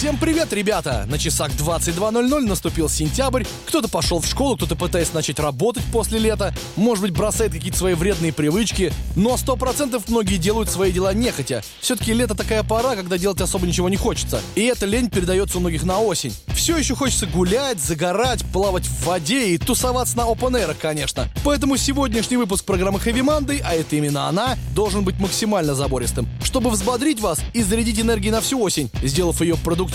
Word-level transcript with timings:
Всем 0.00 0.16
привет, 0.16 0.50
ребята! 0.54 1.04
На 1.10 1.18
часах 1.18 1.50
22.00 1.50 2.40
наступил 2.46 2.88
сентябрь. 2.88 3.44
Кто-то 3.66 3.86
пошел 3.86 4.18
в 4.18 4.24
школу, 4.24 4.56
кто-то 4.56 4.74
пытается 4.74 5.14
начать 5.14 5.38
работать 5.38 5.82
после 5.92 6.18
лета. 6.18 6.54
Может 6.76 7.02
быть, 7.02 7.12
бросает 7.12 7.52
какие-то 7.52 7.76
свои 7.76 7.92
вредные 7.92 8.32
привычки. 8.32 8.94
Но 9.14 9.34
100% 9.34 10.02
многие 10.08 10.38
делают 10.38 10.70
свои 10.70 10.90
дела 10.90 11.12
нехотя. 11.12 11.62
Все-таки 11.82 12.14
лето 12.14 12.34
такая 12.34 12.62
пора, 12.62 12.96
когда 12.96 13.18
делать 13.18 13.42
особо 13.42 13.66
ничего 13.66 13.90
не 13.90 13.98
хочется. 13.98 14.40
И 14.54 14.62
эта 14.62 14.86
лень 14.86 15.10
передается 15.10 15.58
у 15.58 15.60
многих 15.60 15.82
на 15.82 15.98
осень. 16.00 16.34
Все 16.54 16.78
еще 16.78 16.94
хочется 16.94 17.26
гулять, 17.26 17.78
загорать, 17.78 18.42
плавать 18.54 18.86
в 18.86 19.04
воде 19.04 19.48
и 19.48 19.58
тусоваться 19.58 20.16
на 20.16 20.22
air, 20.22 20.74
конечно. 20.80 21.28
Поэтому 21.44 21.76
сегодняшний 21.76 22.38
выпуск 22.38 22.64
программы 22.64 22.98
Heavy 23.00 23.20
Monday, 23.20 23.60
а 23.62 23.74
это 23.74 23.96
именно 23.96 24.28
она, 24.28 24.56
должен 24.74 25.04
быть 25.04 25.20
максимально 25.20 25.74
забористым. 25.74 26.26
Чтобы 26.42 26.70
взбодрить 26.70 27.20
вас 27.20 27.40
и 27.52 27.62
зарядить 27.62 28.00
энергией 28.00 28.32
на 28.32 28.40
всю 28.40 28.58
осень, 28.62 28.90
сделав 29.02 29.42
ее 29.42 29.56
продуктивной. 29.56 29.89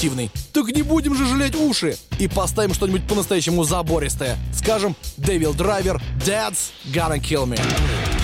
Так 0.53 0.67
не 0.75 0.81
будем 0.81 1.15
же 1.15 1.25
жалеть 1.25 1.55
уши 1.55 1.97
и 2.19 2.27
поставим 2.27 2.73
что-нибудь 2.73 3.07
по-настоящему 3.07 3.63
забористое. 3.63 4.37
Скажем, 4.53 4.95
Devil 5.17 5.55
Driver, 5.55 6.01
Dad's 6.19 6.71
Gonna 6.91 7.19
Kill 7.19 7.45
Me. 7.45 8.14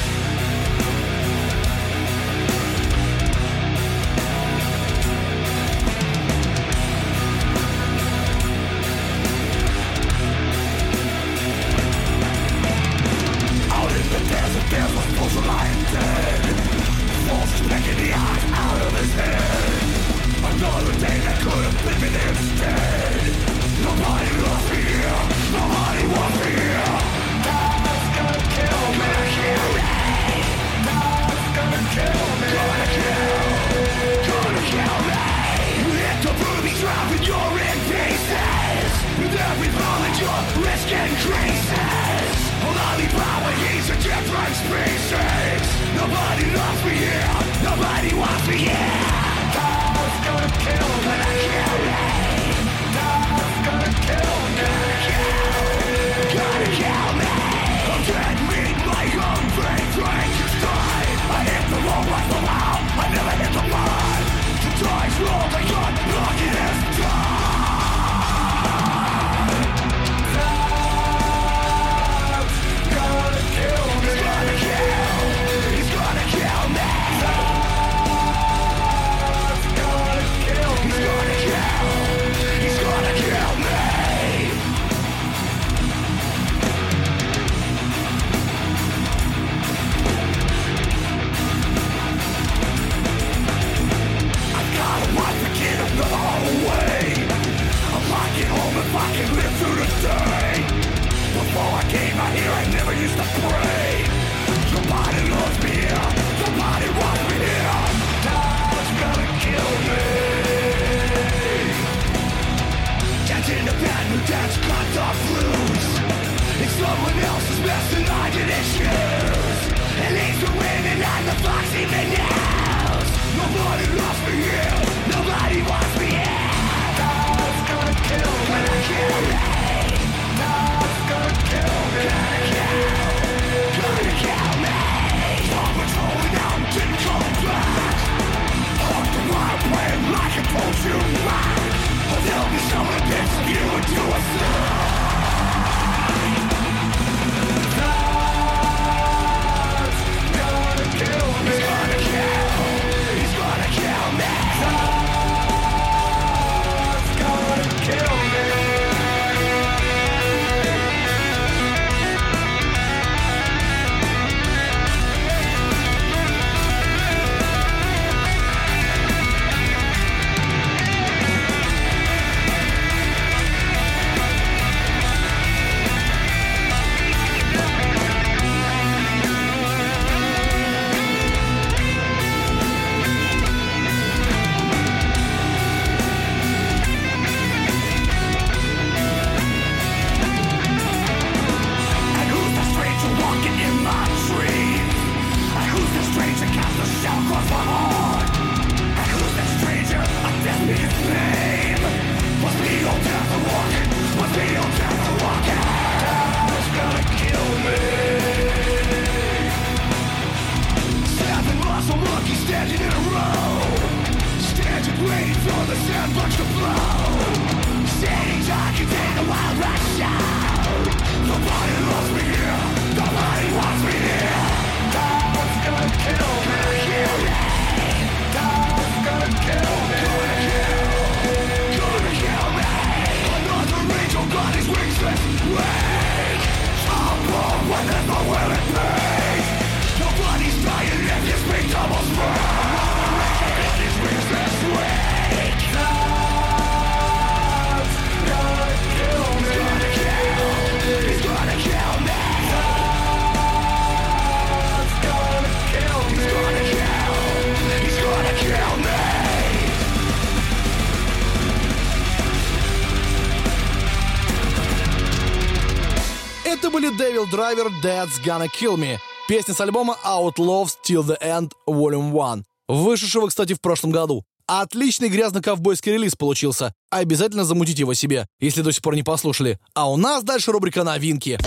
Devil 267.21 267.29
Driver 267.29 267.69
That's 267.83 268.19
Gonna 268.23 268.47
Kill 268.47 268.77
Me, 268.77 268.97
песня 269.27 269.53
с 269.53 269.61
альбома 269.61 269.97
Outlaws 270.03 270.71
Till 270.87 271.03
the 271.03 271.17
End 271.21 271.51
Volume 271.67 272.11
1, 272.11 272.45
вышедшего, 272.67 273.27
кстати, 273.27 273.53
в 273.53 273.61
прошлом 273.61 273.91
году. 273.91 274.23
Отличный 274.47 275.09
грязно-ковбойский 275.09 275.93
релиз 275.93 276.15
получился. 276.15 276.73
Обязательно 276.89 277.43
замутите 277.43 277.81
его 277.81 277.93
себе, 277.93 278.27
если 278.39 278.61
до 278.61 278.71
сих 278.71 278.81
пор 278.81 278.95
не 278.95 279.03
послушали. 279.03 279.59
А 279.75 279.89
у 279.89 279.97
нас 279.97 280.23
дальше 280.23 280.51
рубрика 280.51 280.83
«Новинки». 280.83 281.39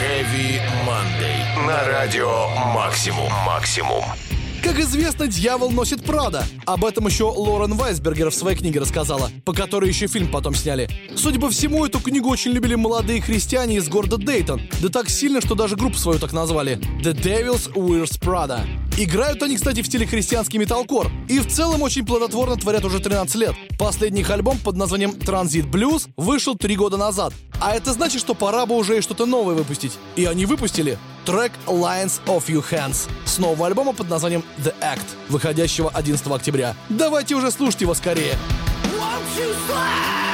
Heavy 0.00 0.60
Monday. 0.86 1.66
На 1.66 1.84
радио 1.84 2.48
«Максимум». 2.74 3.30
«Максимум». 3.44 4.04
Как 4.62 4.78
известно, 4.78 5.26
дьявол 5.26 5.72
носит 5.72 6.04
Прада. 6.04 6.46
Об 6.66 6.84
этом 6.84 7.08
еще 7.08 7.24
Лорен 7.24 7.74
Вайсбергер 7.74 8.30
в 8.30 8.34
своей 8.34 8.56
книге 8.56 8.78
рассказала, 8.78 9.28
по 9.44 9.52
которой 9.52 9.88
еще 9.88 10.06
фильм 10.06 10.30
потом 10.30 10.54
сняли. 10.54 10.88
Судя 11.16 11.40
по 11.40 11.50
всему, 11.50 11.84
эту 11.84 11.98
книгу 11.98 12.28
очень 12.28 12.52
любили 12.52 12.76
молодые 12.76 13.20
христиане 13.20 13.76
из 13.76 13.88
города 13.88 14.18
Дейтон. 14.18 14.62
Да 14.80 14.88
так 14.88 15.10
сильно, 15.10 15.40
что 15.40 15.56
даже 15.56 15.74
группу 15.74 15.98
свою 15.98 16.20
так 16.20 16.32
назвали. 16.32 16.78
The 17.02 17.12
Devils 17.12 17.72
Wears 17.74 18.20
Prada. 18.20 18.60
Играют 18.96 19.42
они, 19.42 19.56
кстати, 19.56 19.82
в 19.82 19.86
стиле 19.86 20.06
христианский 20.06 20.58
металкор. 20.58 21.10
И 21.28 21.40
в 21.40 21.48
целом 21.48 21.82
очень 21.82 22.06
плодотворно 22.06 22.56
творят 22.56 22.84
уже 22.84 23.00
13 23.00 23.34
лет. 23.36 23.54
Последний 23.78 24.20
их 24.20 24.30
альбом 24.30 24.58
под 24.58 24.76
названием 24.76 25.10
Transit 25.10 25.68
Blues 25.70 26.08
вышел 26.16 26.54
3 26.54 26.76
года 26.76 26.96
назад. 26.96 27.32
А 27.60 27.74
это 27.74 27.92
значит, 27.92 28.20
что 28.20 28.34
пора 28.34 28.66
бы 28.66 28.76
уже 28.76 28.98
и 28.98 29.00
что-то 29.00 29.26
новое 29.26 29.54
выпустить. 29.54 29.92
И 30.14 30.24
они 30.24 30.46
выпустили 30.46 30.98
трек 31.24 31.52
Lines 31.66 32.20
of 32.26 32.46
Your 32.46 32.64
Hands 32.70 32.96
с 33.24 33.38
нового 33.38 33.66
альбома 33.66 33.92
под 33.92 34.08
названием 34.08 34.42
The 34.58 34.74
Act, 34.80 35.06
выходящего 35.28 35.90
11 35.92 36.26
октября. 36.28 36.74
Давайте 36.88 37.34
уже 37.34 37.50
слушать 37.50 37.80
его 37.80 37.94
скорее. 37.94 38.36
Won't 38.98 39.38
you 39.38 39.54
slay 39.68 40.31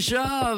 déjà 0.00 0.54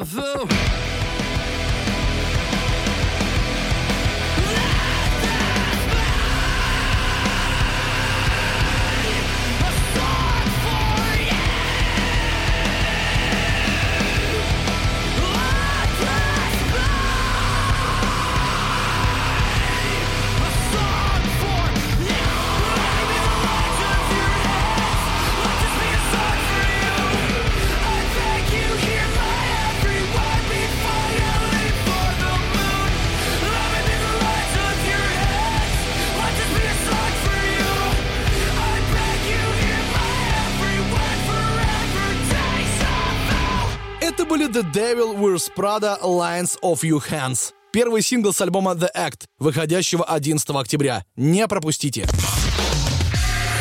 The 44.53 44.71
Devil 44.71 45.15
Wears 45.17 45.49
Prada 45.49 45.97
Lines 46.03 46.59
of 46.61 46.83
Your 46.83 47.01
Hands. 47.09 47.51
Первый 47.71 48.03
сингл 48.03 48.31
с 48.31 48.39
альбома 48.39 48.73
The 48.73 48.89
Act, 48.95 49.21
выходящего 49.39 50.03
11 50.03 50.47
октября. 50.51 51.03
Не 51.15 51.47
пропустите. 51.47 52.03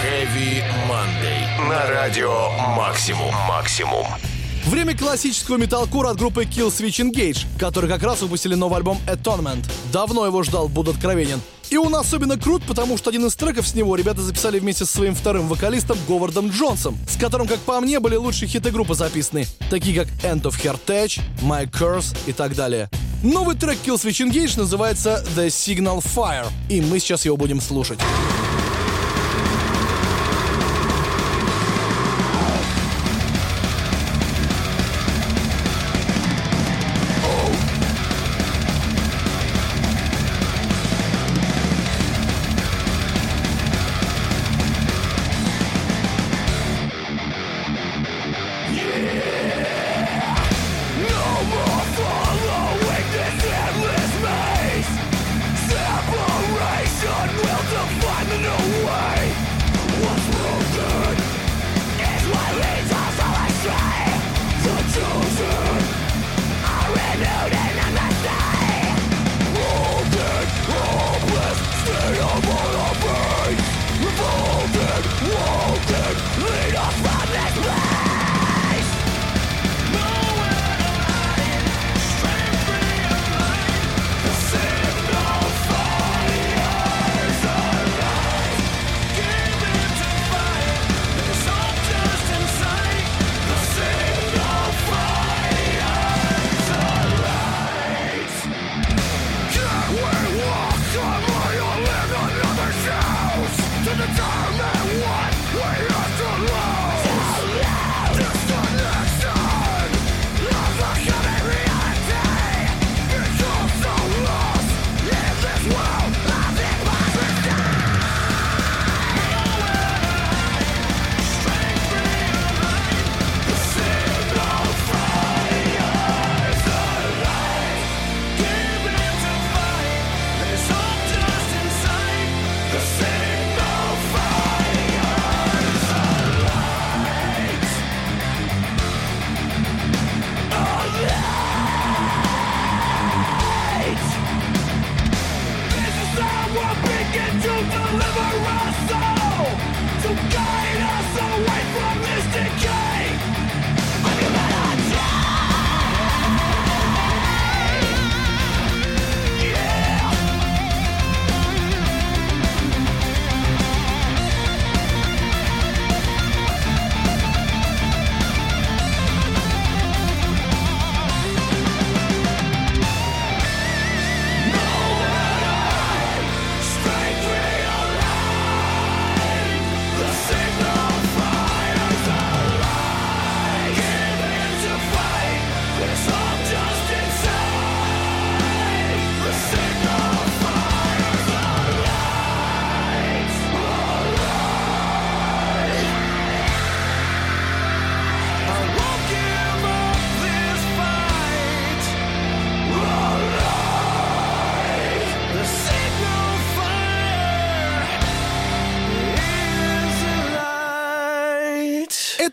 Heavy 0.05 0.63
Monday. 0.87 1.67
На 1.67 1.87
радио 1.89 2.51
Максимум. 2.77 3.35
Максимум. 3.49 4.07
Время 4.67 4.95
классического 4.95 5.57
металкора 5.57 6.11
от 6.11 6.19
группы 6.19 6.45
Kill 6.45 6.69
Switch 6.69 7.03
Engage, 7.03 7.47
которые 7.59 7.91
как 7.91 8.03
раз 8.03 8.21
выпустили 8.21 8.55
новый 8.55 8.77
альбом 8.77 8.99
Atonement. 9.07 9.65
Давно 9.95 10.27
его 10.27 10.43
ждал, 10.43 10.69
буду 10.69 10.91
откровенен. 10.91 11.41
И 11.73 11.76
он 11.79 11.95
особенно 11.95 12.37
крут, 12.37 12.62
потому 12.64 12.99
что 12.99 13.09
один 13.09 13.25
из 13.25 13.35
треков 13.35 13.67
с 13.67 13.75
него 13.75 13.97
ребята 13.97 14.21
записали 14.21 14.59
вместе 14.59 14.85
со 14.85 14.93
своим 14.93 15.14
вторым 15.14 15.49
вокалистом 15.49 15.97
Говардом 16.07 16.50
Джонсом, 16.50 16.99
с 17.09 17.17
которым, 17.17 17.49
как 17.49 17.61
по 17.61 17.81
мне, 17.81 17.99
были 17.99 18.14
лучшие 18.14 18.47
хиты 18.47 18.71
группы 18.71 18.95
записаны, 18.95 19.47
такие 19.71 19.99
как 19.99 20.09
End 20.23 20.43
of 20.43 20.62
Her 20.62 20.79
Touch, 20.87 21.23
My 21.41 21.67
Curse 21.67 22.14
и 22.26 22.35
так 22.35 22.55
далее. 22.55 22.91
Новый 23.23 23.57
трек 23.57 23.79
Kill 23.87 23.95
Switch 23.95 24.23
Engage 24.23 24.59
называется 24.59 25.25
The 25.35 25.47
Signal 25.47 26.05
Fire, 26.05 26.47
и 26.69 26.83
мы 26.83 27.00
сейчас 27.00 27.25
его 27.25 27.38
будем 27.38 27.59
слушать. 27.59 27.99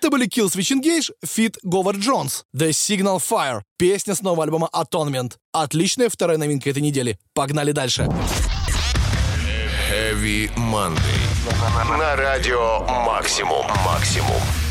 Это 0.09 0.17
были 0.17 0.27
Kill 0.27 0.47
Switch 0.47 0.75
Engage, 0.75 1.11
Fit 1.23 1.55
Говард 1.61 1.99
Джонс, 1.99 2.43
The 2.57 2.69
Signal 2.69 3.19
Fire, 3.19 3.61
песня 3.77 4.15
с 4.15 4.23
нового 4.23 4.43
альбома 4.43 4.67
Atonement. 4.73 5.33
Отличная 5.51 6.09
вторая 6.09 6.39
новинка 6.39 6.71
этой 6.71 6.81
недели. 6.81 7.19
Погнали 7.35 7.73
дальше. 7.73 8.09
Heavy 9.91 10.51
Monday. 10.55 11.99
На 11.99 12.15
радио 12.15 12.79
Максимум. 13.05 13.67
Максимум. 13.85 14.68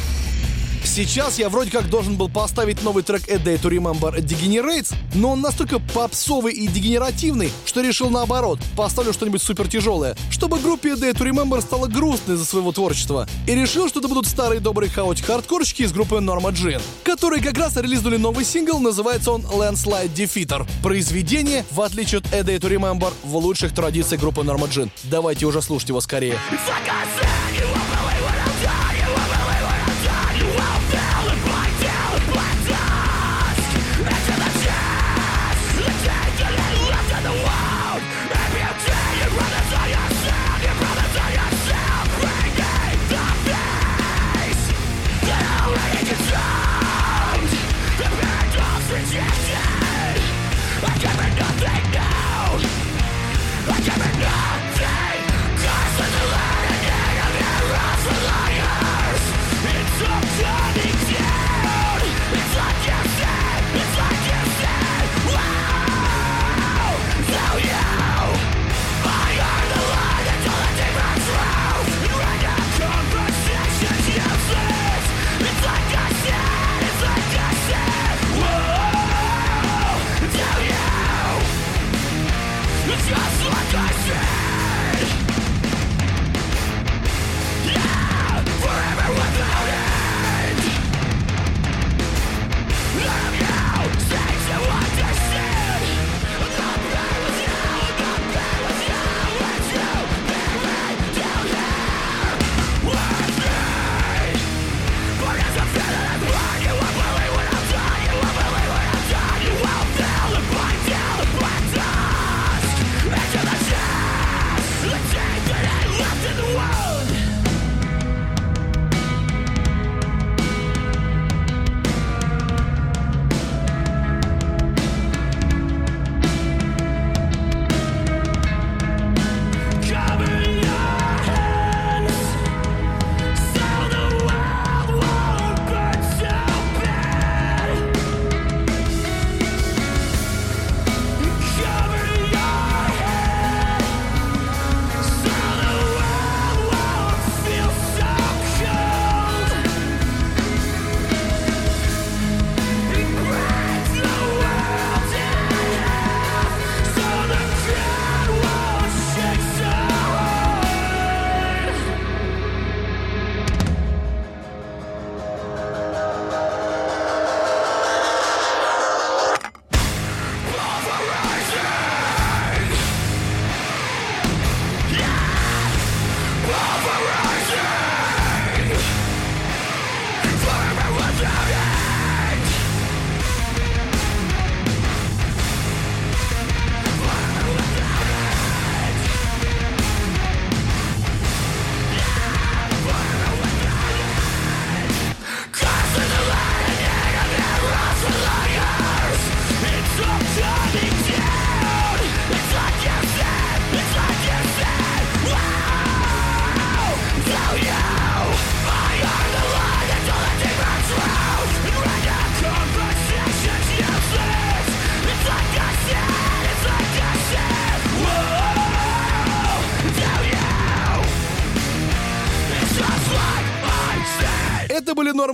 Сейчас 0.98 1.38
я 1.38 1.48
вроде 1.48 1.70
как 1.70 1.88
должен 1.90 2.16
был 2.16 2.28
поставить 2.28 2.82
новый 2.82 3.04
трек 3.04 3.28
A 3.28 3.36
Day 3.36 3.56
to 3.62 3.70
Remember 3.70 4.12
Degenerates, 4.18 4.92
но 5.14 5.30
он 5.30 5.40
настолько 5.40 5.78
попсовый 5.78 6.52
и 6.52 6.66
дегенеративный, 6.66 7.52
что 7.66 7.82
решил 7.82 8.10
наоборот, 8.10 8.58
поставлю 8.76 9.12
что-нибудь 9.12 9.40
супер 9.40 9.68
тяжелое, 9.68 10.16
чтобы 10.28 10.58
группе 10.58 10.94
A 10.94 10.96
Day 10.96 11.12
to 11.12 11.30
Remember 11.30 11.60
стало 11.60 11.86
грустно 11.86 12.32
из-за 12.32 12.44
своего 12.44 12.72
творчества. 12.72 13.28
И 13.46 13.54
решил, 13.54 13.88
что 13.88 14.00
это 14.00 14.08
будут 14.08 14.26
старые 14.26 14.58
добрые 14.58 14.90
хаотик-хардкорщики 14.90 15.82
из 15.82 15.92
группы 15.92 16.16
Norma 16.16 16.50
Jean, 16.50 16.82
которые 17.04 17.44
как 17.44 17.56
раз 17.58 17.76
релизнули 17.76 18.16
новый 18.16 18.44
сингл, 18.44 18.80
называется 18.80 19.30
он 19.30 19.42
Landslide 19.42 20.12
Defeater. 20.12 20.68
Произведение, 20.82 21.64
в 21.70 21.80
отличие 21.80 22.18
от 22.18 22.34
A 22.34 22.40
Day 22.40 22.58
to 22.58 22.68
Remember, 22.68 23.12
в 23.22 23.36
лучших 23.36 23.72
традициях 23.72 24.20
группы 24.20 24.40
Norma 24.40 24.68
Jean. 24.68 24.90
Давайте 25.04 25.46
уже 25.46 25.62
слушать 25.62 25.90
его 25.90 26.00
скорее. 26.00 26.40
Nothing, 26.50 26.84
cause 26.84 27.22
of 27.22 27.52
the 27.52 27.57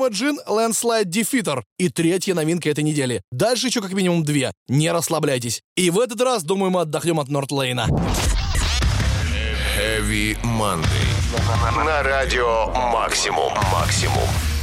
Джин, 0.08 0.38
Landslide 0.46 1.04
Defeater 1.04 1.62
и 1.78 1.88
третья 1.88 2.34
новинка 2.34 2.70
этой 2.70 2.84
недели. 2.84 3.22
Дальше 3.30 3.68
еще 3.68 3.80
как 3.80 3.92
минимум 3.92 4.24
две. 4.24 4.52
Не 4.68 4.92
расслабляйтесь. 4.92 5.62
И 5.76 5.90
в 5.90 5.98
этот 5.98 6.20
раз, 6.20 6.42
думаю, 6.42 6.70
мы 6.70 6.82
отдохнем 6.82 7.20
от 7.20 7.28
Нортлейна. 7.28 7.88
Heavy 9.76 10.36
Monday. 10.42 11.14
На 11.84 12.02
радио 12.02 12.66
Максимум. 12.92 13.52
Максимум. 13.72 14.53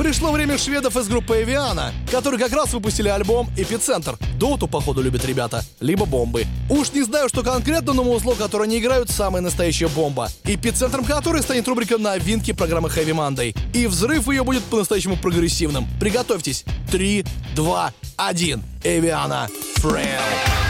Пришло 0.00 0.32
время 0.32 0.56
шведов 0.56 0.96
из 0.96 1.08
группы 1.08 1.42
Эвиана, 1.42 1.92
которые 2.10 2.40
как 2.40 2.54
раз 2.54 2.72
выпустили 2.72 3.08
альбом 3.08 3.50
«Эпицентр». 3.54 4.16
Доту, 4.38 4.66
походу, 4.66 5.02
любят 5.02 5.26
ребята. 5.26 5.62
Либо 5.78 6.06
бомбы. 6.06 6.46
Уж 6.70 6.94
не 6.94 7.02
знаю, 7.02 7.28
что 7.28 7.42
конкретно, 7.42 7.92
но 7.92 8.02
музло, 8.02 8.32
которое 8.32 8.64
они 8.64 8.78
играют, 8.78 9.10
самая 9.10 9.42
настоящая 9.42 9.88
бомба. 9.88 10.30
Эпицентром 10.44 11.04
которой 11.04 11.42
станет 11.42 11.68
рубрика 11.68 11.98
новинки 11.98 12.52
программы 12.52 12.88
Heavy 12.88 13.12
Monday. 13.12 13.54
И 13.74 13.86
взрыв 13.86 14.28
ее 14.28 14.42
будет 14.42 14.64
по-настоящему 14.64 15.18
прогрессивным. 15.18 15.86
Приготовьтесь. 16.00 16.64
Три, 16.90 17.26
два, 17.54 17.92
один. 18.16 18.62
Эвиана. 18.82 19.50
Фрейл. 19.76 20.69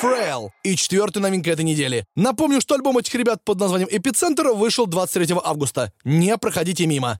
Фрейл 0.00 0.50
и 0.64 0.76
четвертая 0.76 1.22
новинка 1.22 1.50
этой 1.50 1.62
недели. 1.62 2.06
Напомню, 2.16 2.62
что 2.62 2.74
альбом 2.74 2.96
этих 2.96 3.14
ребят 3.16 3.44
под 3.44 3.60
названием 3.60 3.88
«Эпицентр» 3.92 4.48
вышел 4.48 4.86
23 4.86 5.36
августа. 5.44 5.92
Не 6.04 6.38
проходите 6.38 6.86
мимо. 6.86 7.18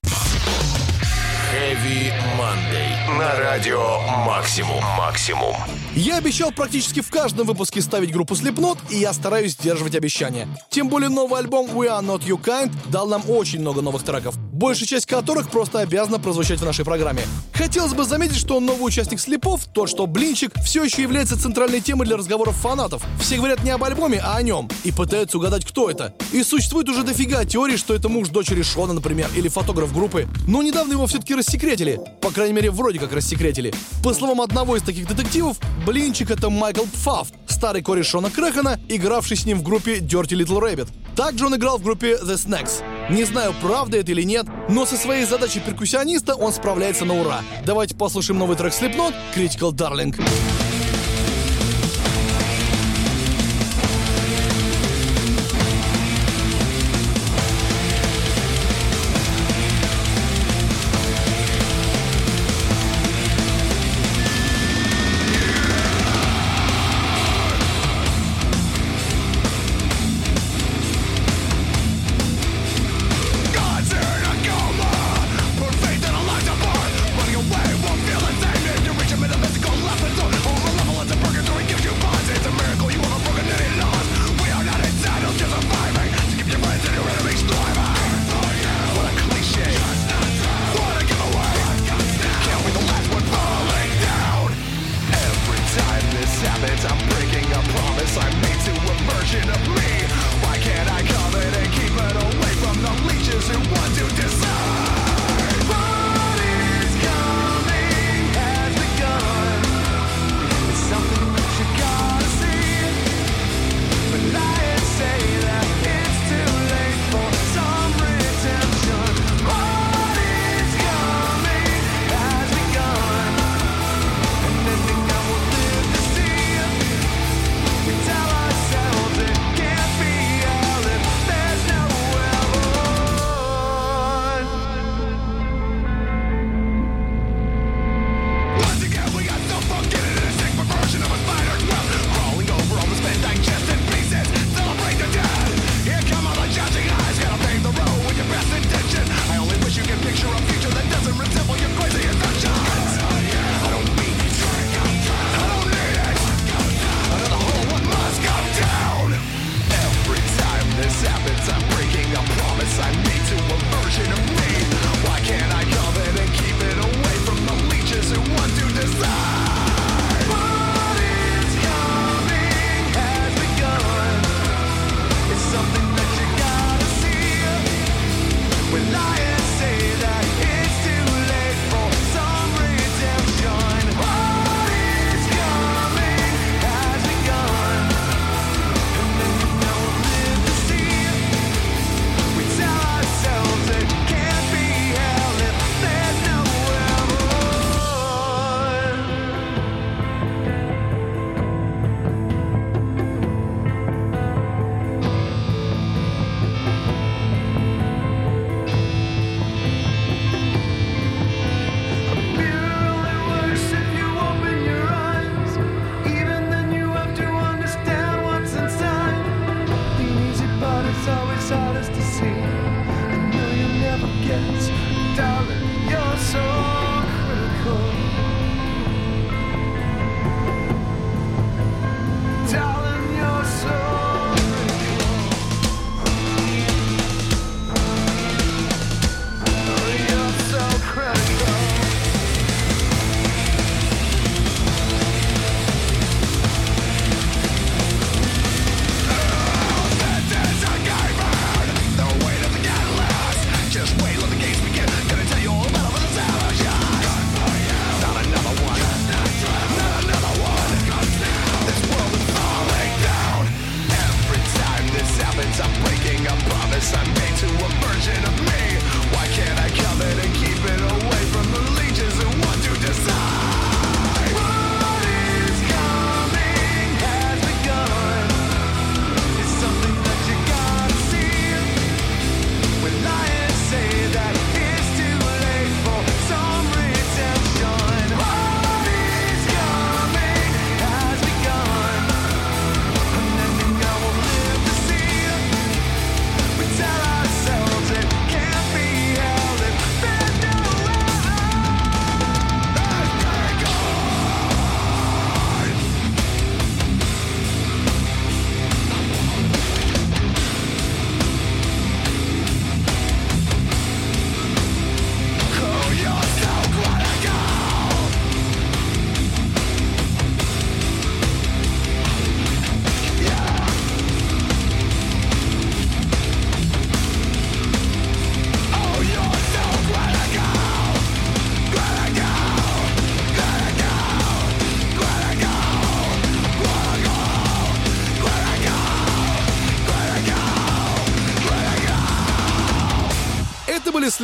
Heavy 1.53 2.11
Monday. 2.39 3.19
На 3.19 3.35
радио 3.35 3.99
Максимум. 4.25 4.83
Максимум. 4.97 5.55
Я 5.93 6.17
обещал 6.17 6.51
практически 6.51 7.01
в 7.01 7.11
каждом 7.11 7.45
выпуске 7.45 7.81
ставить 7.81 8.11
группу 8.11 8.33
Slipknot, 8.33 8.79
и 8.89 8.95
я 8.95 9.13
стараюсь 9.13 9.51
сдерживать 9.51 9.93
обещания. 9.93 10.47
Тем 10.71 10.89
более 10.89 11.09
новый 11.09 11.39
альбом 11.39 11.67
We 11.67 11.87
Are 11.87 12.01
Not 12.03 12.25
You 12.25 12.41
Kind 12.41 12.71
дал 12.89 13.07
нам 13.07 13.29
очень 13.29 13.59
много 13.59 13.81
новых 13.81 14.01
треков, 14.01 14.35
большая 14.61 14.87
часть 14.87 15.07
которых 15.07 15.49
просто 15.49 15.79
обязана 15.79 16.19
прозвучать 16.19 16.59
в 16.59 16.65
нашей 16.65 16.85
программе. 16.85 17.23
Хотелось 17.51 17.93
бы 17.93 18.03
заметить, 18.03 18.37
что 18.37 18.59
новый 18.59 18.89
участник 18.89 19.19
Слепов, 19.19 19.65
тот 19.65 19.89
что 19.89 20.05
Блинчик, 20.05 20.53
все 20.63 20.83
еще 20.83 21.01
является 21.01 21.41
центральной 21.41 21.81
темой 21.81 22.05
для 22.05 22.15
разговоров 22.15 22.55
фанатов. 22.57 23.03
Все 23.19 23.37
говорят 23.37 23.63
не 23.63 23.71
об 23.71 23.83
альбоме, 23.83 24.21
а 24.23 24.35
о 24.35 24.43
нем, 24.43 24.69
и 24.83 24.91
пытаются 24.91 25.39
угадать, 25.39 25.65
кто 25.65 25.89
это. 25.89 26.13
И 26.31 26.43
существует 26.43 26.87
уже 26.89 27.01
дофига 27.01 27.43
теорий, 27.43 27.75
что 27.75 27.95
это 27.95 28.07
муж 28.07 28.29
дочери 28.29 28.61
Шона, 28.61 28.93
например, 28.93 29.31
или 29.35 29.47
фотограф 29.47 29.91
группы. 29.95 30.27
Но 30.47 30.61
недавно 30.61 30.93
его 30.93 31.07
все-таки 31.07 31.33
рассекретили. 31.33 31.99
По 32.21 32.29
крайней 32.29 32.53
мере, 32.53 32.69
вроде 32.69 32.99
как 32.99 33.13
рассекретили. 33.13 33.73
По 34.03 34.13
словам 34.13 34.41
одного 34.41 34.77
из 34.77 34.83
таких 34.83 35.07
детективов, 35.07 35.57
Блинчик 35.87 36.29
это 36.29 36.51
Майкл 36.51 36.85
Пфафт, 36.85 37.33
старый 37.47 37.81
кореш 37.81 38.05
Шона 38.05 38.29
Крэхана, 38.29 38.79
игравший 38.89 39.37
с 39.37 39.45
ним 39.45 39.57
в 39.57 39.63
группе 39.63 39.97
Dirty 39.97 40.39
Little 40.39 40.61
Rabbit. 40.61 40.89
Также 41.15 41.47
он 41.47 41.55
играл 41.55 41.79
в 41.79 41.83
группе 41.83 42.19
The 42.21 42.35
Snacks. 42.35 42.83
Не 43.09 43.23
знаю, 43.23 43.53
правда 43.61 43.97
это 43.97 44.11
или 44.11 44.23
нет, 44.23 44.45
но 44.69 44.85
со 44.85 44.95
своей 44.95 45.25
задачей 45.25 45.59
перкуссиониста 45.59 46.35
он 46.35 46.53
справляется 46.53 47.05
на 47.05 47.19
ура. 47.19 47.41
Давайте 47.65 47.95
послушаем 47.95 48.39
новый 48.39 48.55
трек 48.55 48.73
Slipknot 48.73 49.13
Critical 49.35 49.71
Darling. 49.71 50.15
были 50.17 50.70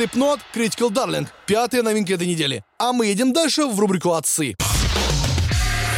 Slipknot, 0.08 0.40
Critical 0.54 0.90
Darling, 0.90 1.26
пятая 1.46 1.82
новинка 1.82 2.14
этой 2.14 2.26
недели. 2.26 2.64
А 2.78 2.92
мы 2.92 3.06
едем 3.06 3.32
дальше 3.32 3.66
в 3.66 3.78
рубрику 3.78 4.14
«Отцы». 4.14 4.54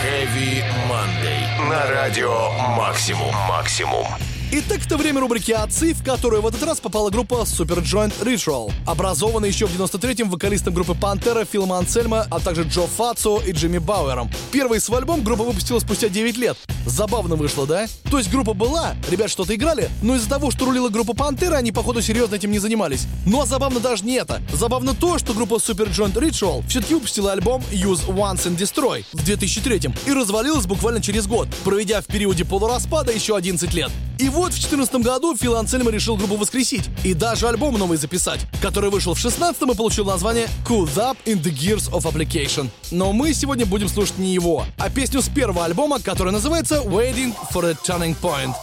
Heavy 0.03 0.64
Monday. 0.88 1.68
На 1.68 1.87
радио 1.90 2.51
Максимум. 2.77 3.35
Максимум. 3.49 4.07
Итак, 4.52 4.80
это 4.84 4.96
время 4.96 5.20
рубрики 5.20 5.52
«Отцы», 5.52 5.94
в 5.94 6.02
которую 6.02 6.42
в 6.42 6.46
этот 6.48 6.64
раз 6.64 6.80
попала 6.80 7.08
группа 7.10 7.34
Super 7.44 7.84
Joint 7.84 8.12
Ritual, 8.20 8.72
образованная 8.84 9.48
еще 9.48 9.66
в 9.66 9.80
93-м 9.80 10.28
вокалистом 10.28 10.74
группы 10.74 10.94
Пантера 10.94 11.44
Филом 11.44 11.72
Ансельмо, 11.72 12.26
а 12.28 12.40
также 12.40 12.64
Джо 12.64 12.88
Фацо 12.88 13.40
и 13.46 13.52
Джимми 13.52 13.78
Бауэром. 13.78 14.28
Первый 14.50 14.80
свой 14.80 14.98
альбом 14.98 15.22
группа 15.22 15.44
выпустила 15.44 15.78
спустя 15.78 16.08
9 16.08 16.36
лет. 16.36 16.56
Забавно 16.84 17.36
вышло, 17.36 17.64
да? 17.64 17.86
То 18.10 18.18
есть 18.18 18.28
группа 18.28 18.52
была, 18.52 18.96
ребят 19.08 19.30
что-то 19.30 19.54
играли, 19.54 19.88
но 20.02 20.16
из-за 20.16 20.28
того, 20.28 20.50
что 20.50 20.64
рулила 20.64 20.88
группа 20.88 21.14
Пантера, 21.14 21.54
они, 21.54 21.70
походу, 21.70 22.02
серьезно 22.02 22.34
этим 22.34 22.50
не 22.50 22.58
занимались. 22.58 23.06
Ну 23.26 23.40
а 23.40 23.46
забавно 23.46 23.78
даже 23.78 24.04
не 24.04 24.14
это. 24.14 24.42
Забавно 24.52 24.96
то, 24.96 25.16
что 25.18 25.32
группа 25.32 25.54
Super 25.54 25.88
Joint 25.92 26.14
Ritual 26.14 26.66
все-таки 26.66 26.94
выпустила 26.94 27.30
альбом 27.30 27.62
Use 27.70 28.04
Once 28.08 28.48
and 28.48 28.56
Destroy 28.56 29.04
в 29.12 29.24
2003 29.24 29.90
и 30.08 30.12
развалилась 30.12 30.66
буквально 30.66 31.00
через 31.00 31.28
год, 31.28 31.46
проведя 31.62 32.00
в 32.00 32.06
периоде 32.06 32.44
полураспада 32.44 33.12
еще 33.12 33.36
11 33.36 33.72
лет. 33.74 33.92
И 34.18 34.28
вот 34.28 34.39
в 34.46 34.50
2014 34.50 34.94
году 34.96 35.37
Фил 35.37 35.57
Ансельмо 35.57 35.90
решил 35.90 36.16
группу 36.16 36.37
воскресить 36.37 36.88
и 37.05 37.14
даже 37.14 37.48
альбом 37.48 37.79
новый 37.79 37.98
записать, 37.98 38.40
который 38.62 38.90
вышел 38.90 39.14
в 39.14 39.18
16 39.18 39.62
и 39.62 39.74
получил 39.74 40.05
название 40.05 40.48
Cool 40.66 40.87
Up 40.96 41.16
in 41.26 41.42
the 41.42 41.53
Gears 41.53 41.90
of 41.90 42.03
Application. 42.05 42.68
Но 42.90 43.12
мы 43.12 43.35
сегодня 43.35 43.66
будем 43.66 43.88
слушать 43.88 44.18
не 44.18 44.33
его, 44.35 44.64
а 44.79 44.90
песню 44.90 45.22
с 45.22 45.29
первого 45.29 45.64
альбома, 45.64 46.00
которая 46.00 46.33
называется 46.33 46.76
Waiting 46.76 47.35
for 47.53 47.68
a 47.68 47.72
Turning 47.72 48.16
Point. 48.20 48.55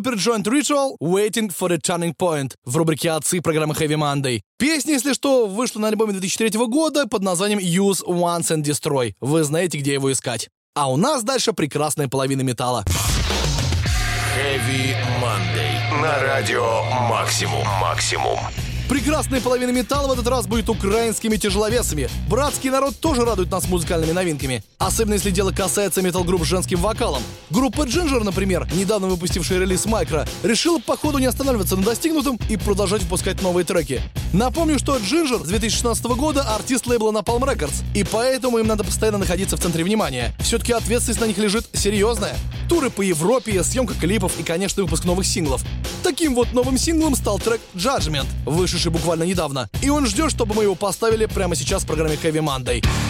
Это 0.00 0.10
были 0.10 0.16
Super 0.16 0.16
Joint 0.16 0.44
Ritual 0.44 0.96
Waiting 1.00 1.50
for 1.50 1.72
a 1.72 1.78
Turning 1.78 2.14
Point 2.16 2.54
в 2.64 2.76
рубрике 2.76 3.10
«Отцы» 3.10 3.40
программы 3.40 3.74
Heavy 3.74 3.96
Monday. 3.96 4.40
Песня, 4.58 4.94
если 4.94 5.12
что, 5.12 5.46
вышла 5.46 5.80
на 5.80 5.88
альбоме 5.88 6.12
2003 6.12 6.58
года 6.66 7.06
под 7.06 7.22
названием 7.22 7.58
Use 7.58 8.02
Once 8.06 8.50
and 8.50 8.62
Destroy. 8.62 9.14
Вы 9.20 9.44
знаете, 9.44 9.78
где 9.78 9.94
его 9.94 10.10
искать. 10.10 10.48
А 10.74 10.90
у 10.90 10.96
нас 10.96 11.22
дальше 11.22 11.52
прекрасная 11.52 12.08
половина 12.08 12.42
металла. 12.42 12.84
Heavy 14.36 14.94
Monday. 15.20 16.00
На 16.00 16.18
радио 16.20 16.82
Максимум. 17.08 17.66
Максимум. 17.80 18.38
Прекрасная 18.90 19.40
половина 19.40 19.70
металла 19.70 20.08
в 20.08 20.12
этот 20.18 20.26
раз 20.26 20.48
будет 20.48 20.68
украинскими 20.68 21.36
тяжеловесами. 21.36 22.08
Братский 22.28 22.70
народ 22.70 22.98
тоже 22.98 23.24
радует 23.24 23.48
нас 23.48 23.68
музыкальными 23.68 24.10
новинками. 24.10 24.64
Особенно 24.78 25.14
если 25.14 25.30
дело 25.30 25.52
касается 25.52 26.02
метал-групп 26.02 26.42
с 26.42 26.48
женским 26.48 26.80
вокалом. 26.80 27.22
Группа 27.50 27.82
Ginger, 27.82 28.24
например, 28.24 28.66
недавно 28.74 29.06
выпустившая 29.06 29.60
релиз 29.60 29.86
Майкро, 29.86 30.26
решила 30.42 30.80
по 30.80 30.96
ходу 30.96 31.18
не 31.18 31.26
останавливаться 31.26 31.76
на 31.76 31.84
достигнутом 31.84 32.36
и 32.48 32.56
продолжать 32.56 33.02
выпускать 33.02 33.40
новые 33.42 33.64
треки. 33.64 34.02
Напомню, 34.32 34.76
что 34.80 34.96
Ginger 34.96 35.44
с 35.44 35.48
2016 35.48 36.04
года 36.06 36.42
артист 36.42 36.88
лейбла 36.88 37.12
Napalm 37.12 37.42
Records, 37.42 37.84
и 37.94 38.02
поэтому 38.02 38.58
им 38.58 38.66
надо 38.66 38.82
постоянно 38.82 39.18
находиться 39.18 39.56
в 39.56 39.60
центре 39.60 39.84
внимания. 39.84 40.34
Все-таки 40.40 40.72
ответственность 40.72 41.20
на 41.20 41.26
них 41.26 41.38
лежит 41.38 41.68
серьезная. 41.74 42.34
Туры 42.68 42.90
по 42.90 43.02
Европе, 43.02 43.62
съемка 43.62 43.94
клипов 43.94 44.38
и, 44.38 44.42
конечно, 44.42 44.82
выпуск 44.82 45.04
новых 45.04 45.26
синглов. 45.26 45.64
Таким 46.02 46.34
вот 46.34 46.52
новым 46.52 46.78
синглом 46.78 47.14
стал 47.14 47.38
трек 47.38 47.60
Judgment, 47.74 48.26
вышедший 48.46 48.79
буквально 48.88 49.24
недавно. 49.24 49.68
И 49.82 49.90
он 49.90 50.06
ждет, 50.06 50.30
чтобы 50.30 50.54
мы 50.54 50.62
его 50.62 50.74
поставили 50.74 51.26
прямо 51.26 51.54
сейчас 51.54 51.82
в 51.82 51.86
программе 51.86 52.14
Heavy 52.14 52.40
Monday. 52.40 53.09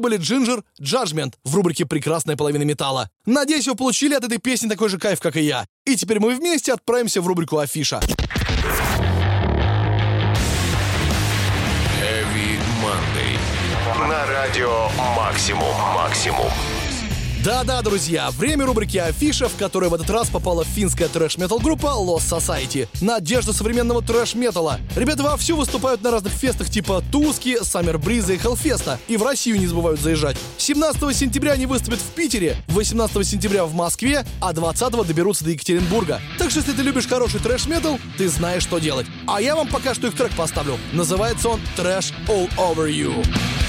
Были 0.00 0.16
Джинджер 0.16 0.64
Judgment 0.80 1.34
в 1.44 1.54
рубрике 1.54 1.84
«Прекрасная 1.84 2.34
половина 2.34 2.62
металла». 2.62 3.10
Надеюсь, 3.26 3.68
вы 3.68 3.74
получили 3.74 4.14
от 4.14 4.24
этой 4.24 4.38
песни 4.38 4.66
такой 4.66 4.88
же 4.88 4.98
кайф, 4.98 5.20
как 5.20 5.36
и 5.36 5.42
я. 5.42 5.66
И 5.84 5.94
теперь 5.94 6.18
мы 6.20 6.34
вместе 6.34 6.72
отправимся 6.72 7.20
в 7.20 7.26
рубрику 7.26 7.58
«Афиша». 7.58 8.00
Heavy 12.00 12.58
Monday. 12.82 14.08
На 14.08 14.26
радио 14.26 14.88
Максимум. 15.14 15.74
Максимум. 15.94 16.50
Да-да, 17.42 17.80
друзья, 17.80 18.30
время 18.32 18.66
рубрики 18.66 18.98
«Афиша», 18.98 19.48
в 19.48 19.56
которой 19.56 19.88
в 19.88 19.94
этот 19.94 20.10
раз 20.10 20.28
попала 20.28 20.62
финская 20.62 21.08
трэш-метал-группа 21.08 21.86
Lost 21.86 22.28
Society. 22.30 22.86
Надежда 23.00 23.54
современного 23.54 24.02
трэш-металла. 24.02 24.78
Ребята 24.94 25.22
вовсю 25.22 25.56
выступают 25.56 26.02
на 26.02 26.10
разных 26.10 26.34
фестах 26.34 26.68
типа 26.68 27.02
Туски, 27.10 27.56
Саммер 27.62 27.96
Бриза 27.96 28.34
и 28.34 28.36
Хеллфеста. 28.36 28.98
И 29.08 29.16
в 29.16 29.22
Россию 29.22 29.58
не 29.58 29.66
забывают 29.66 30.00
заезжать. 30.00 30.36
17 30.58 31.16
сентября 31.16 31.52
они 31.52 31.64
выступят 31.64 32.00
в 32.00 32.10
Питере, 32.10 32.56
18 32.68 33.26
сентября 33.26 33.64
в 33.64 33.72
Москве, 33.72 34.26
а 34.42 34.52
20 34.52 35.06
доберутся 35.06 35.44
до 35.44 35.50
Екатеринбурга. 35.52 36.20
Так 36.36 36.50
что 36.50 36.60
если 36.60 36.72
ты 36.72 36.82
любишь 36.82 37.06
хороший 37.06 37.40
трэш-метал, 37.40 37.98
ты 38.18 38.28
знаешь, 38.28 38.64
что 38.64 38.78
делать. 38.78 39.06
А 39.26 39.40
я 39.40 39.56
вам 39.56 39.66
пока 39.68 39.94
что 39.94 40.08
их 40.08 40.14
трек 40.14 40.32
поставлю. 40.36 40.76
Называется 40.92 41.48
он 41.48 41.60
«Trash 41.74 42.12
All 42.28 42.50
Over 42.58 42.90
You». 42.90 43.24
You 43.24 43.59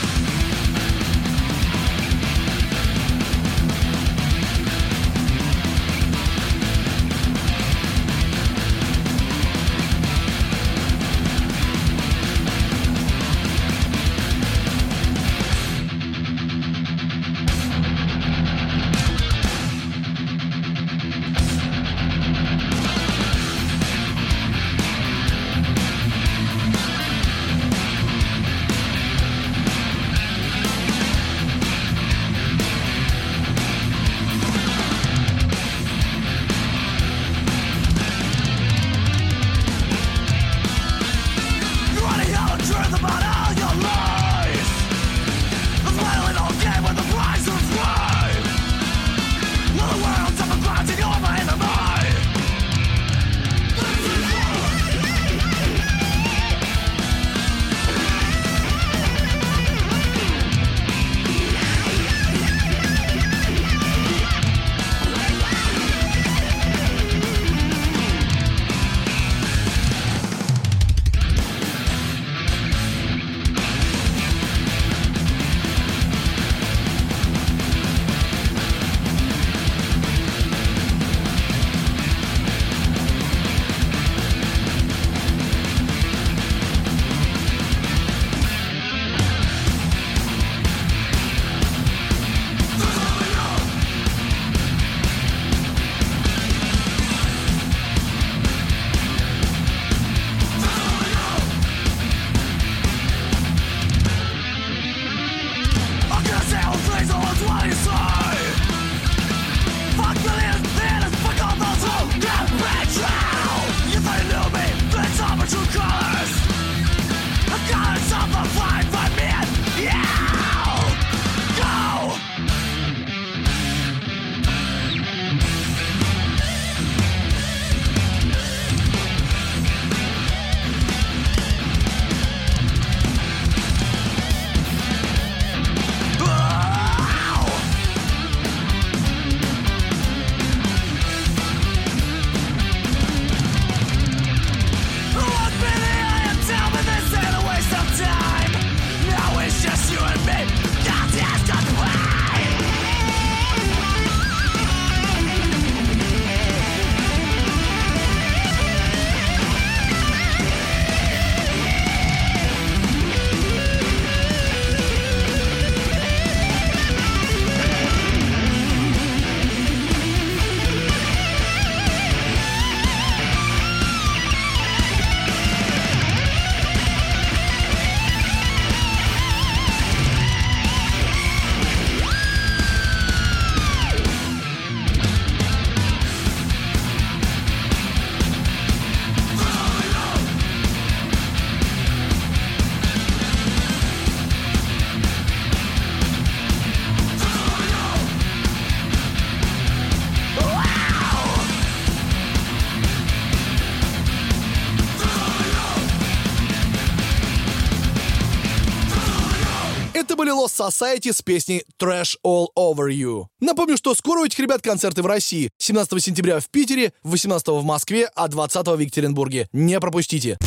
Society 210.62 211.12
с 211.12 211.24
песней 211.24 211.64
Trash 211.82 212.18
All 212.24 212.48
Over 212.56 212.90
You. 212.92 213.26
Напомню, 213.40 213.78
что 213.78 213.96
скоро 213.96 214.20
у 214.20 214.26
этих 214.26 214.38
ребят 214.38 214.62
концерты 214.62 215.02
в 215.02 215.08
России. 215.08 215.50
17 215.58 216.04
сентября 216.04 216.40
в 216.40 216.50
Питере, 216.50 216.94
18 217.04 217.48
в 217.48 217.64
Москве, 217.64 218.10
а 218.14 218.28
20 218.28 218.68
в 218.68 218.80
Екатеринбурге. 218.80 219.48
Не 219.54 219.80
пропустите. 219.80 220.38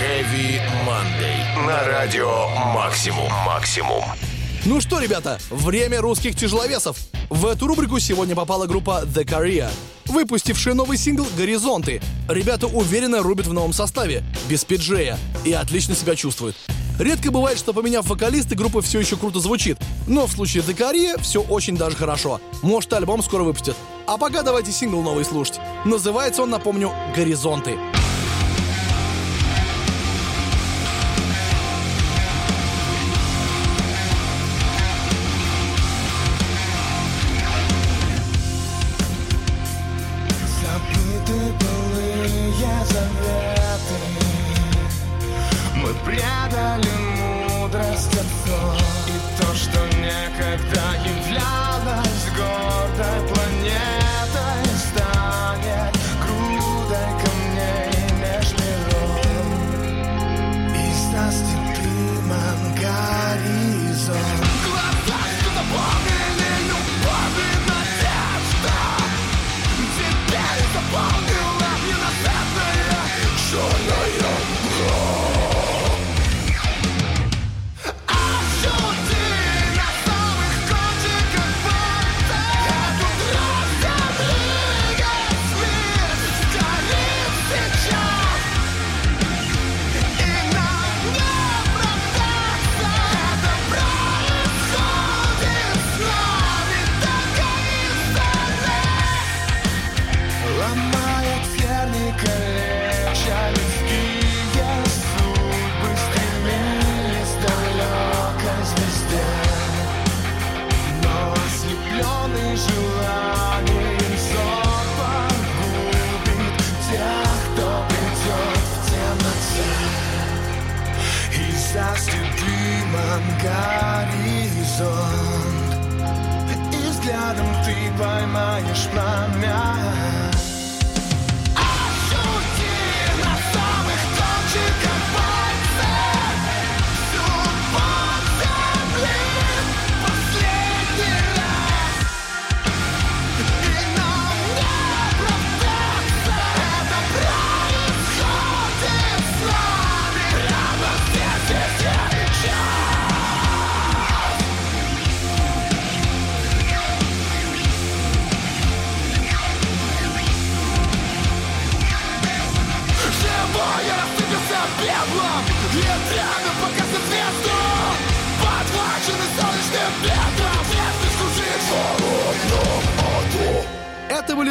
Heavy 0.00 0.58
Monday. 0.86 1.66
На 1.66 1.86
радио 1.86 2.48
Максимум. 2.74 3.30
Максимум. 3.44 4.02
Ну 4.64 4.80
что, 4.80 5.00
ребята, 5.00 5.40
время 5.50 6.00
русских 6.00 6.36
тяжеловесов. 6.36 6.96
В 7.28 7.46
эту 7.46 7.66
рубрику 7.66 7.98
сегодня 7.98 8.36
попала 8.36 8.66
группа 8.66 9.02
The 9.04 9.24
Korea, 9.24 9.68
выпустившая 10.06 10.74
новый 10.74 10.98
сингл 10.98 11.26
«Горизонты». 11.36 12.00
Ребята 12.28 12.68
уверенно 12.68 13.24
рубят 13.24 13.48
в 13.48 13.52
новом 13.52 13.72
составе, 13.72 14.22
без 14.48 14.64
пиджея, 14.64 15.18
и 15.44 15.52
отлично 15.52 15.96
себя 15.96 16.14
чувствуют. 16.14 16.54
Редко 17.00 17.32
бывает, 17.32 17.58
что 17.58 17.72
поменяв 17.72 18.06
вокалиста, 18.06 18.54
группа 18.54 18.82
все 18.82 19.00
еще 19.00 19.16
круто 19.16 19.40
звучит. 19.40 19.78
Но 20.06 20.28
в 20.28 20.30
случае 20.30 20.62
The 20.62 20.76
Korea 20.76 21.20
все 21.20 21.42
очень 21.42 21.76
даже 21.76 21.96
хорошо. 21.96 22.40
Может, 22.62 22.92
альбом 22.92 23.20
скоро 23.24 23.42
выпустят. 23.42 23.74
А 24.06 24.16
пока 24.16 24.42
давайте 24.42 24.70
сингл 24.70 25.02
новый 25.02 25.24
слушать. 25.24 25.58
Называется 25.84 26.40
он, 26.44 26.50
напомню, 26.50 26.92
«Горизонты». 27.16 27.70
Горизонты 27.72 28.01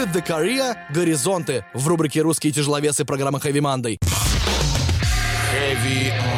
The 0.01 0.25
Korea 0.25 0.75
«Горизонты» 0.89 1.63
в 1.73 1.87
рубрике 1.87 2.21
«Русские 2.21 2.51
тяжеловесы» 2.51 3.05
программы 3.05 3.39
Monday. 3.61 3.99
Heavy 5.53 6.09
Monday. 6.09 6.30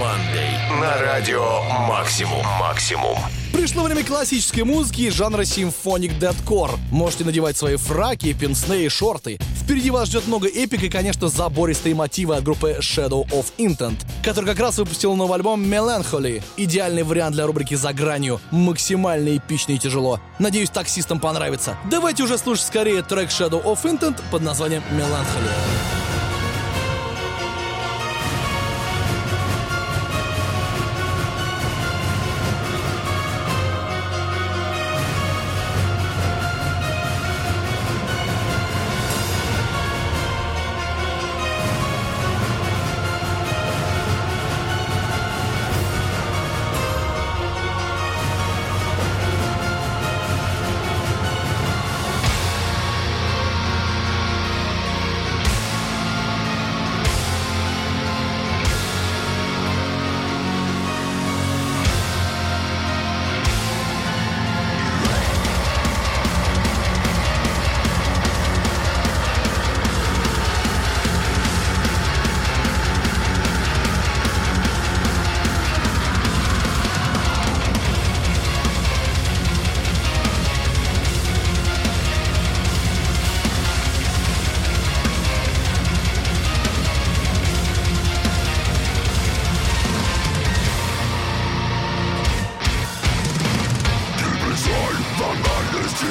На 0.81 0.97
радио 0.97 1.61
Максимум. 1.87 2.43
Максимум. 2.59 3.17
Пришло 3.51 3.83
время 3.83 4.03
классической 4.03 4.63
музыки 4.63 5.09
жанра 5.09 5.43
симфоник 5.43 6.17
дедкор. 6.17 6.71
Можете 6.89 7.25
надевать 7.25 7.55
свои 7.55 7.75
фраки, 7.75 8.33
пенсне 8.33 8.85
и 8.85 8.89
шорты. 8.89 9.39
Впереди 9.61 9.91
вас 9.91 10.07
ждет 10.07 10.25
много 10.25 10.47
эпик 10.47 10.83
и, 10.83 10.89
конечно, 10.89 11.27
забористые 11.27 11.93
мотивы 11.93 12.35
от 12.35 12.43
группы 12.43 12.77
Shadow 12.79 13.27
of 13.29 13.45
Intent, 13.59 13.97
который 14.23 14.45
как 14.45 14.59
раз 14.59 14.79
выпустил 14.79 15.15
новый 15.15 15.35
альбом 15.35 15.63
Melancholy. 15.63 16.41
Идеальный 16.57 17.03
вариант 17.03 17.35
для 17.35 17.45
рубрики 17.45 17.75
«За 17.75 17.93
гранью». 17.93 18.41
Максимально 18.49 19.37
эпично 19.37 19.73
и 19.73 19.77
тяжело. 19.77 20.19
Надеюсь, 20.39 20.71
таксистам 20.71 21.19
понравится. 21.19 21.77
Давайте 21.91 22.23
уже 22.23 22.37
слушать 22.39 22.65
скорее 22.65 23.03
трек 23.03 23.29
Shadow 23.29 23.63
of 23.63 23.83
Intent 23.83 24.19
под 24.31 24.41
названием 24.41 24.81
Melancholy. 24.91 25.92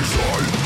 Season 0.01 0.62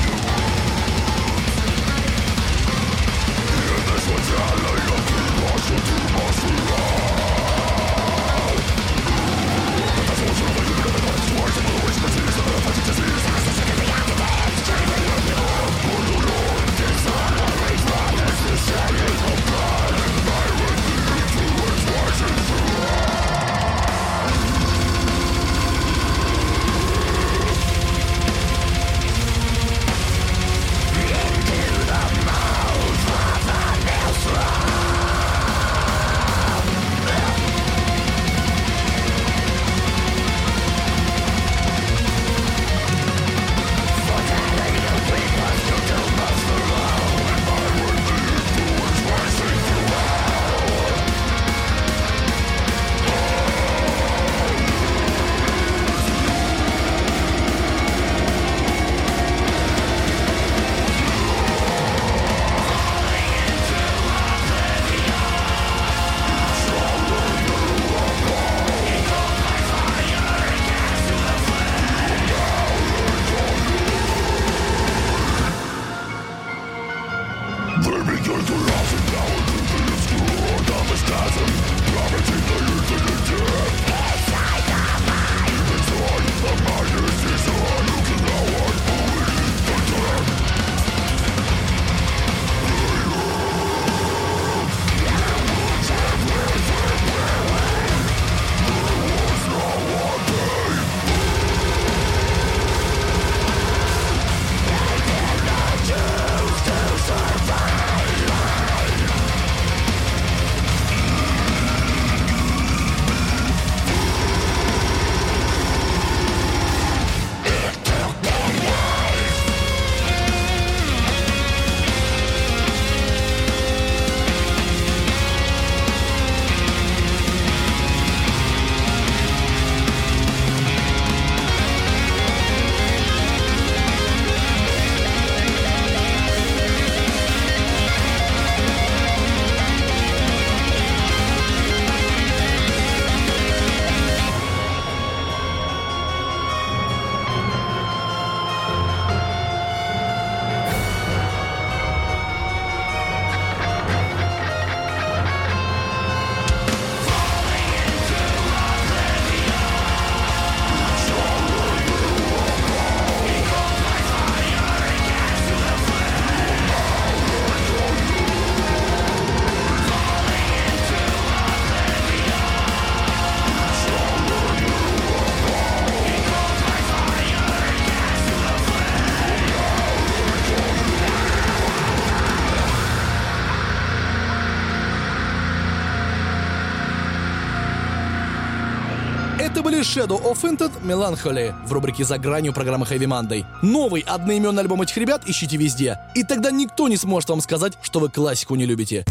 Shadow 189.97 190.23
of 190.31 190.43
Intent 190.43 190.73
Melancholy 190.83 191.55
в 191.67 191.73
рубрике 191.73 192.05
«За 192.05 192.19
гранью» 192.19 192.53
программы 192.53 192.85
Heavy 192.85 193.07
Monday. 193.07 193.47
Новый 193.63 194.03
одноименный 194.03 194.61
альбом 194.61 194.83
этих 194.83 194.99
ребят 194.99 195.23
ищите 195.25 195.57
везде. 195.57 195.99
И 196.15 196.23
тогда 196.23 196.51
никто 196.51 196.87
не 196.89 196.99
сможет 196.99 197.31
вам 197.31 197.41
сказать, 197.41 197.79
что 197.81 197.99
вы 198.01 198.11
классику 198.11 198.57
не 198.57 198.67
любите. 198.67 199.07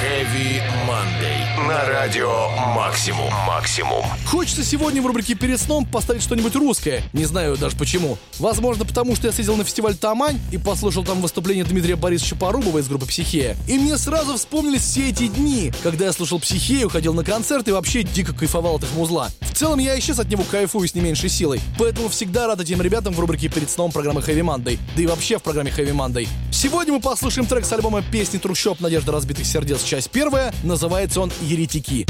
Heavy 0.00 0.62
Monday. 0.88 1.68
На 1.68 1.84
радио 1.84 2.48
Максимум. 2.74 3.30
Максимум. 3.46 4.02
Хочется 4.26 4.64
сегодня 4.64 5.02
в 5.02 5.06
рубрике 5.06 5.34
«Перед 5.34 5.60
сном» 5.60 5.84
поставить 5.84 6.22
что-нибудь 6.22 6.54
русское. 6.56 7.02
Не 7.12 7.26
знаю 7.26 7.58
даже 7.58 7.76
почему. 7.76 8.16
Возможно, 8.38 8.86
потому 8.86 9.14
что 9.14 9.26
я 9.26 9.32
съездил 9.32 9.56
на 9.56 9.64
фестиваль 9.64 9.94
«Тамань» 9.94 10.40
и 10.50 10.56
послушал 10.56 11.04
там 11.04 11.20
выступление 11.20 11.64
Дмитрия 11.64 11.96
Борисовича 11.96 12.34
Порубова 12.36 12.78
из 12.78 12.88
группы 12.88 13.04
«Психея». 13.04 13.56
И 13.68 13.78
мне 13.78 13.98
сразу 13.98 14.38
вспомнились 14.38 14.80
все 14.80 15.10
эти 15.10 15.28
дни, 15.28 15.70
когда 15.82 16.06
я 16.06 16.12
слушал 16.12 16.40
«Психею», 16.40 16.88
ходил 16.88 17.12
на 17.12 17.22
концерт 17.22 17.68
и 17.68 17.72
вообще 17.72 18.02
дико 18.02 18.32
кайфовал 18.32 18.76
от 18.76 18.84
их 18.84 18.92
музла. 18.94 19.28
В 19.42 19.54
целом, 19.54 19.80
я 19.80 19.94
и 19.94 20.00
сейчас 20.00 20.18
от 20.18 20.30
него 20.30 20.44
кайфую 20.50 20.88
с 20.88 20.94
не 20.94 21.02
меньшей 21.02 21.28
силой. 21.28 21.60
Поэтому 21.78 22.08
всегда 22.08 22.46
рад 22.46 22.58
этим 22.58 22.80
ребятам 22.80 23.12
в 23.12 23.20
рубрике 23.20 23.48
«Перед 23.48 23.68
сном» 23.68 23.92
программы 23.92 24.22
Heavy 24.22 24.40
Monday. 24.40 24.78
Да 24.96 25.02
и 25.02 25.06
вообще 25.06 25.38
в 25.38 25.42
программе 25.42 25.70
Heavy 25.70 25.92
Monday. 25.92 26.26
Сегодня 26.50 26.94
мы 26.94 27.00
послушаем 27.00 27.46
трек 27.46 27.66
с 27.66 27.72
альбома 27.72 28.02
«Песни 28.02 28.38
Трущоб. 28.38 28.80
Надежда 28.80 29.12
разбитых 29.12 29.44
сердец. 29.44 29.82
Часть 29.90 30.10
первая». 30.10 30.54
Называется 30.62 31.20
он 31.20 31.32
«Еретики». 31.40 32.06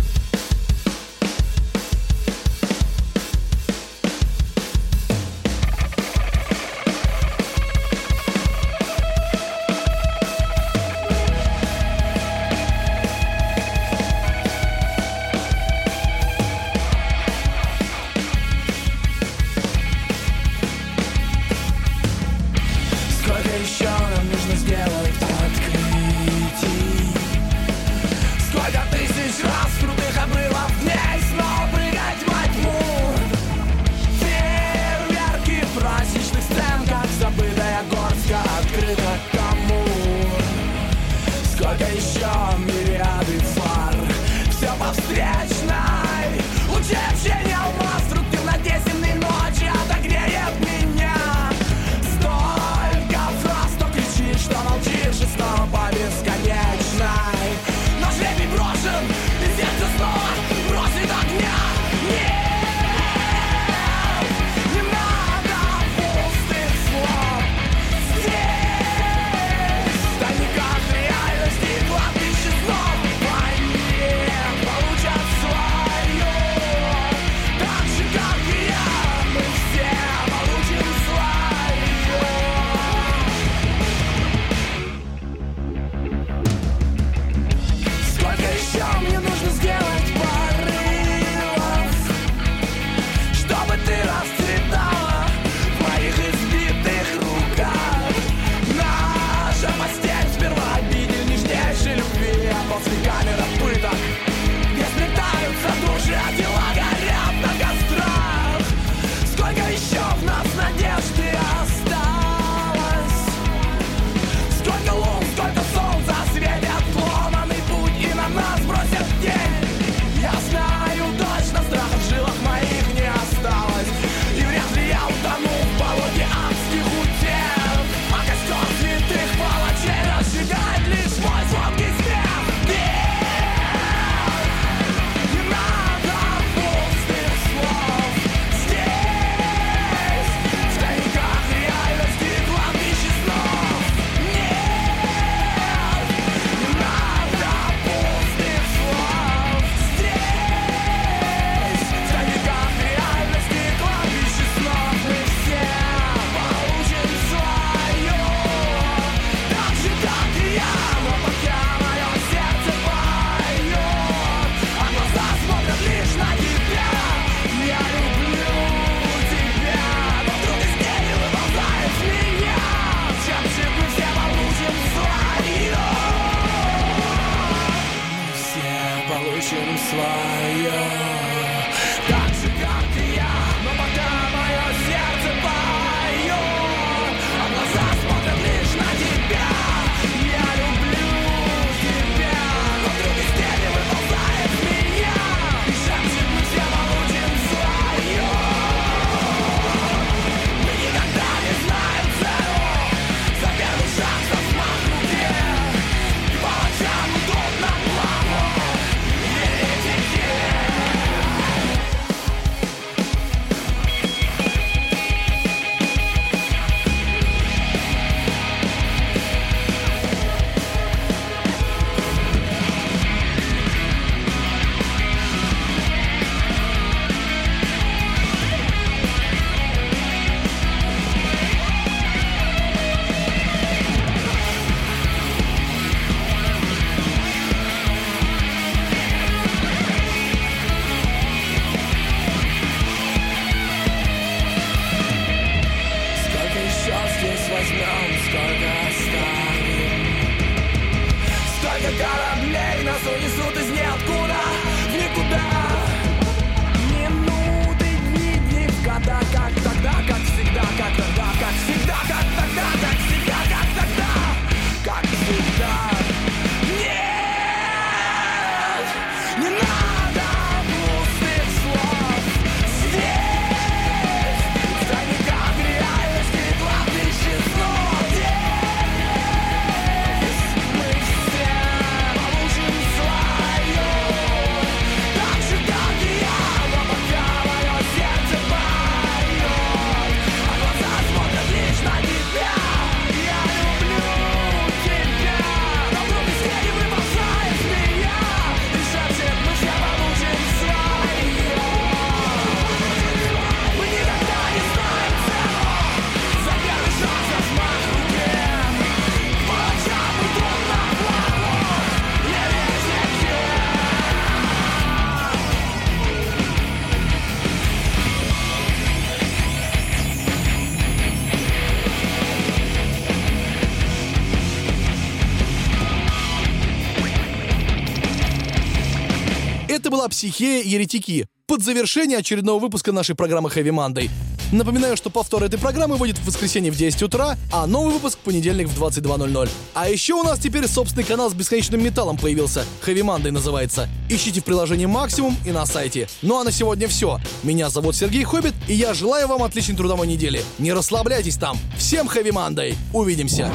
«Психея. 330.20 330.62
Еретики» 330.62 331.26
под 331.46 331.62
завершение 331.62 332.18
очередного 332.18 332.60
выпуска 332.60 332.92
нашей 332.92 333.14
программы 333.14 333.48
Heavy 333.48 333.70
Monday. 333.70 334.10
Напоминаю, 334.52 334.94
что 334.94 335.08
повтор 335.08 335.44
этой 335.44 335.58
программы 335.58 335.96
выйдет 335.96 336.18
в 336.18 336.26
воскресенье 336.26 336.70
в 336.70 336.76
10 336.76 337.04
утра, 337.04 337.38
а 337.50 337.66
новый 337.66 337.94
выпуск 337.94 338.18
в 338.18 338.20
понедельник 338.20 338.68
в 338.68 338.78
22.00. 338.78 339.48
А 339.72 339.88
еще 339.88 340.12
у 340.12 340.22
нас 340.22 340.38
теперь 340.38 340.68
собственный 340.68 341.04
канал 341.04 341.30
с 341.30 341.32
бесконечным 341.32 341.82
металлом 341.82 342.18
появился. 342.18 342.66
Heavy 342.86 343.00
Monday 343.00 343.30
называется. 343.30 343.88
Ищите 344.10 344.42
в 344.42 344.44
приложении 344.44 344.84
Максимум 344.84 345.38
и 345.46 345.52
на 345.52 345.64
сайте. 345.64 346.06
Ну 346.20 346.38
а 346.38 346.44
на 346.44 346.52
сегодня 346.52 346.86
все. 346.86 347.18
Меня 347.42 347.70
зовут 347.70 347.96
Сергей 347.96 348.24
Хоббит, 348.24 348.52
и 348.68 348.74
я 348.74 348.92
желаю 348.92 349.26
вам 349.26 349.42
отличной 349.42 349.76
трудовой 349.76 350.06
недели. 350.06 350.44
Не 350.58 350.74
расслабляйтесь 350.74 351.38
там. 351.38 351.56
Всем 351.78 352.08
Heavy 352.08 352.30
Monday. 352.30 352.74
Увидимся. 352.92 353.50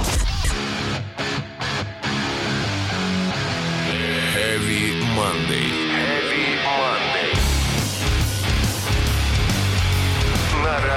Heavy 4.33 5.03
Monday. 5.15 5.74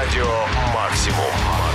Радио 0.08 0.46
Максимум. 0.72 1.67